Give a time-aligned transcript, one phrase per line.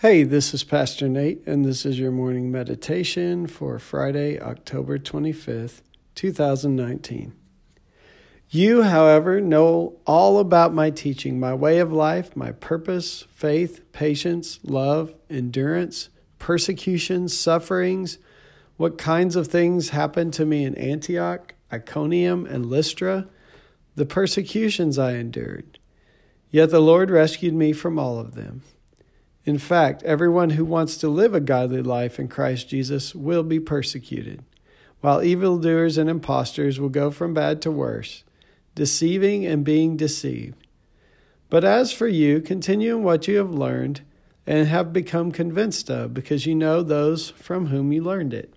[0.00, 5.80] Hey, this is Pastor Nate, and this is your morning meditation for Friday, October 25th,
[6.14, 7.34] 2019.
[8.48, 14.60] You, however, know all about my teaching, my way of life, my purpose, faith, patience,
[14.62, 18.18] love, endurance, persecutions, sufferings,
[18.76, 23.26] what kinds of things happened to me in Antioch, Iconium, and Lystra,
[23.96, 25.80] the persecutions I endured.
[26.52, 28.62] Yet the Lord rescued me from all of them.
[29.48, 33.58] In fact, everyone who wants to live a godly life in Christ Jesus will be
[33.58, 34.44] persecuted,
[35.00, 38.24] while evildoers and impostors will go from bad to worse,
[38.74, 40.66] deceiving and being deceived.
[41.48, 44.02] But as for you, continue in what you have learned
[44.46, 48.52] and have become convinced of, because you know those from whom you learned it,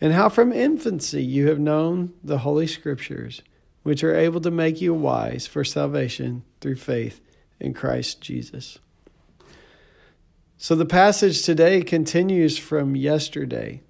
[0.00, 3.42] and how from infancy you have known the Holy Scriptures,
[3.82, 7.20] which are able to make you wise for salvation through faith
[7.58, 8.78] in Christ Jesus.
[10.62, 13.82] So the passage today continues from yesterday.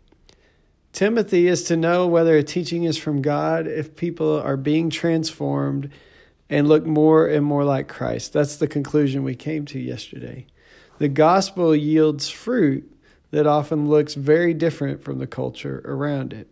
[0.94, 5.90] Timothy is to know whether a teaching is from God if people are being transformed
[6.48, 8.32] and look more and more like Christ.
[8.32, 10.46] That's the conclusion we came to yesterday.
[10.96, 12.90] The gospel yields fruit
[13.32, 16.48] that often looks very different from the culture around it.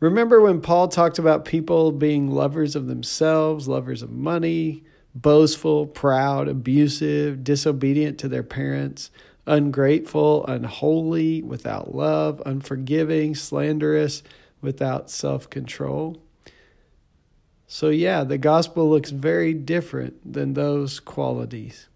[0.00, 4.82] Remember when Paul talked about people being lovers of themselves, lovers of money,
[5.22, 9.10] boastful, proud, abusive, disobedient to their parents,
[9.46, 14.22] ungrateful, unholy, without love, unforgiving, slanderous,
[14.60, 16.18] without self control.
[17.66, 21.88] So, yeah, the gospel looks very different than those qualities.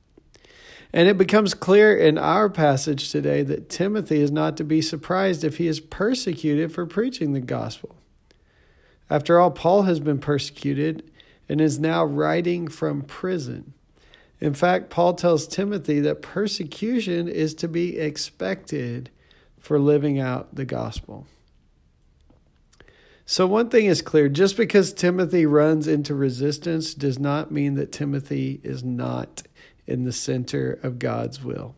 [0.92, 5.44] And it becomes clear in our passage today that Timothy is not to be surprised
[5.44, 7.94] if he is persecuted for preaching the gospel.
[9.09, 11.09] After all, Paul has been persecuted
[11.50, 13.74] and is now writing from prison.
[14.40, 19.10] In fact, Paul tells Timothy that persecution is to be expected
[19.58, 21.26] for living out the gospel.
[23.26, 27.90] So, one thing is clear just because Timothy runs into resistance does not mean that
[27.90, 29.42] Timothy is not
[29.88, 31.74] in the center of God's will.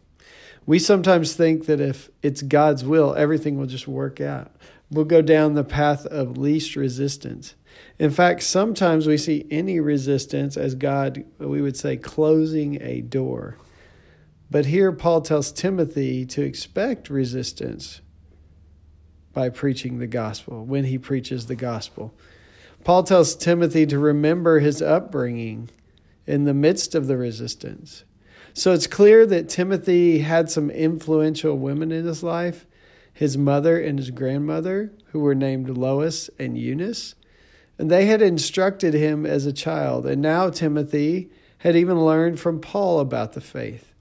[0.66, 4.54] We sometimes think that if it's God's will, everything will just work out.
[4.90, 7.54] We'll go down the path of least resistance.
[7.98, 13.56] In fact, sometimes we see any resistance as God, we would say, closing a door.
[14.50, 18.00] But here, Paul tells Timothy to expect resistance
[19.32, 22.14] by preaching the gospel, when he preaches the gospel.
[22.84, 25.70] Paul tells Timothy to remember his upbringing
[26.26, 28.04] in the midst of the resistance.
[28.52, 32.66] So it's clear that Timothy had some influential women in his life
[33.12, 37.14] his mother and his grandmother, who were named Lois and Eunice.
[37.82, 40.06] And they had instructed him as a child.
[40.06, 43.92] And now Timothy had even learned from Paul about the faith.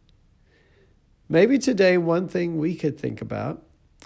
[1.28, 3.64] Maybe today, one thing we could think about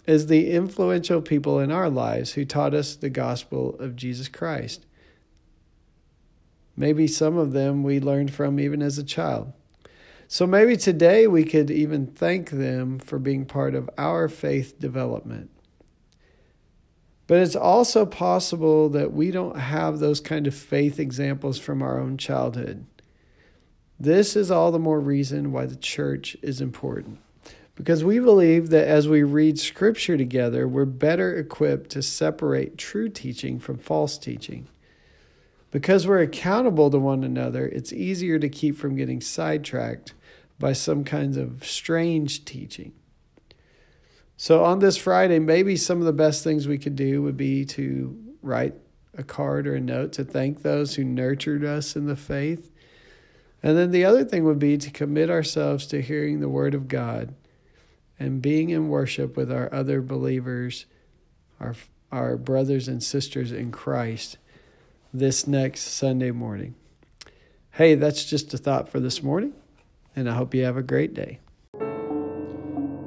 [0.07, 4.85] is the influential people in our lives who taught us the gospel of Jesus Christ.
[6.77, 9.51] Maybe some of them we learned from even as a child.
[10.29, 15.49] So maybe today we could even thank them for being part of our faith development.
[17.27, 21.99] But it's also possible that we don't have those kind of faith examples from our
[21.99, 22.85] own childhood.
[23.99, 27.19] This is all the more reason why the church is important.
[27.75, 33.09] Because we believe that as we read scripture together, we're better equipped to separate true
[33.09, 34.67] teaching from false teaching.
[35.71, 40.13] Because we're accountable to one another, it's easier to keep from getting sidetracked
[40.57, 42.93] by some kinds of strange teaching.
[44.37, 47.65] So, on this Friday, maybe some of the best things we could do would be
[47.65, 48.75] to write
[49.17, 52.71] a card or a note to thank those who nurtured us in the faith.
[53.63, 56.87] And then the other thing would be to commit ourselves to hearing the Word of
[56.87, 57.33] God
[58.19, 60.85] and being in worship with our other believers,
[61.59, 61.75] our,
[62.11, 64.37] our brothers and sisters in Christ
[65.13, 66.75] this next Sunday morning.
[67.71, 69.53] Hey, that's just a thought for this morning,
[70.15, 71.39] and I hope you have a great day.